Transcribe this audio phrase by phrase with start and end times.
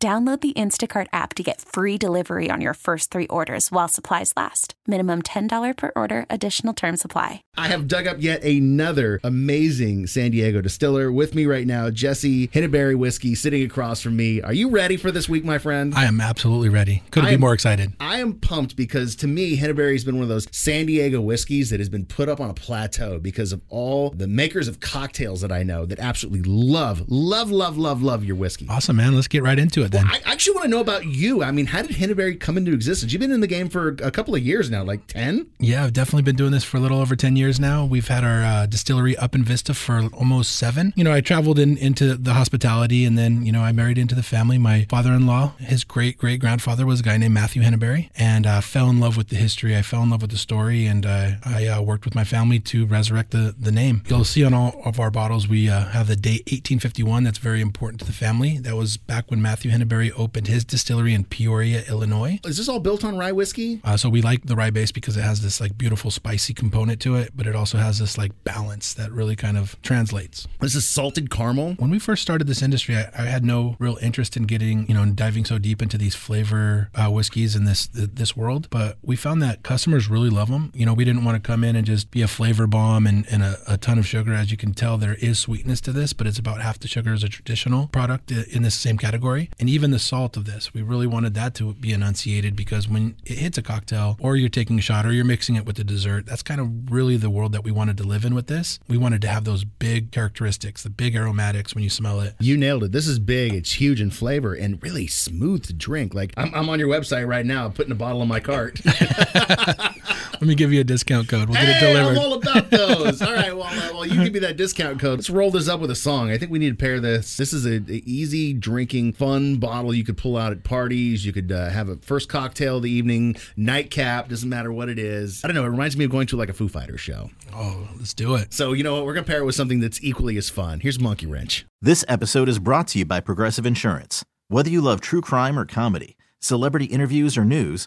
[0.00, 4.32] Download the Instacart app to get free delivery on your first three orders while supplies
[4.36, 4.74] last.
[4.86, 7.42] Minimum $10 per order, additional term supply.
[7.56, 12.46] I have dug up yet another amazing San Diego distiller with me right now, Jesse
[12.46, 14.40] Henebery Whiskey, sitting across from me.
[14.40, 15.92] Are you ready for this week, my friend?
[15.96, 17.02] I am absolutely ready.
[17.10, 17.92] Couldn't I be am- more excited.
[17.98, 21.70] I am pumped because to me, Henebery has been one of those San Diego whiskeys
[21.70, 25.40] that has been put up on a plateau because of all the makers of cocktails
[25.40, 28.68] that I know that absolutely love, love, love, love, love your whiskey.
[28.70, 29.16] Awesome, man.
[29.16, 30.06] Let's get right into it then.
[30.06, 31.42] I actually want to know about you.
[31.42, 33.12] I mean, how did Henebery come into existence?
[33.12, 35.46] You've been in the game for a couple of years now, like 10?
[35.58, 37.84] yeah, I've definitely been doing this for a little over 10 years now.
[37.84, 40.92] We've had our uh, distillery up in Vista for almost seven.
[40.96, 44.14] You know, I traveled in into the hospitality and then, you know, I married into
[44.14, 44.58] the family.
[44.58, 48.46] My father in law, his great great grandfather was a guy named Matthew Henebery and
[48.46, 49.76] uh, fell in love with the history.
[49.76, 52.60] I fell in love with the story and uh, I uh, worked with my family
[52.60, 54.02] to resurrect the, the name.
[54.08, 57.24] You'll see on all of our bottles, we uh, have the date 1851.
[57.24, 58.58] That's very important to the family.
[58.58, 62.40] That was back when Matthew Henebery opened his distillery in Peoria, Illinois.
[62.44, 63.80] Is this all built on rye whiskey?
[63.84, 67.00] Uh, so we like the rye base because it has this like beautiful spicy component
[67.02, 70.48] to it, but it also has this like balance that really kind of translates.
[70.60, 71.74] This is salted caramel.
[71.78, 74.94] When we first started this industry, I, I had no real interest in getting, you
[74.94, 78.68] know, diving so deep into these flavor uh, whiskeys in this this world.
[78.70, 80.72] But we found that customers really love them.
[80.74, 83.26] You know, we didn't want to come in and just be a flavor bomb and,
[83.30, 84.32] and a, a ton of sugar.
[84.32, 87.12] As you can tell, there is sweetness to this, but it's about half the sugar
[87.12, 89.50] as a traditional product in this same category.
[89.60, 93.16] And even the salt of this, we really wanted that to be enunciated because when
[93.24, 95.84] it hits a cocktail or you're taking a shot or you're mixing it with a
[95.84, 98.78] dessert, that's kind of really the world that we wanted to live in with this.
[98.88, 102.34] We wanted to have those big characteristics, the big aromatics when you smell it.
[102.38, 102.92] You nailed it.
[102.92, 103.54] This is big.
[103.54, 106.14] It's huge in flavor and really smooth to drink.
[106.14, 108.80] Like I'm, I'm on your website right now, putting a bottle in my cart.
[110.40, 111.48] Let me give you a discount code.
[111.48, 112.16] We'll get it hey, delivered.
[112.16, 113.20] I'm all about those.
[113.20, 115.18] all right, well, uh, well, you give me that discount code.
[115.18, 116.30] Let's roll this up with a song.
[116.30, 117.36] I think we need to pair this.
[117.36, 121.26] This is a, a easy drinking, fun bottle you could pull out at parties.
[121.26, 124.28] You could uh, have a first cocktail of the evening, nightcap.
[124.28, 125.44] Doesn't matter what it is.
[125.44, 125.64] I don't know.
[125.64, 127.30] It reminds me of going to like a Foo Fighter show.
[127.54, 128.52] oh, let's do it.
[128.54, 129.04] So you know what?
[129.04, 130.80] We're gonna pair it with something that's equally as fun.
[130.80, 131.66] Here's Monkey Wrench.
[131.82, 134.24] This episode is brought to you by Progressive Insurance.
[134.48, 137.86] Whether you love true crime or comedy, celebrity interviews or news,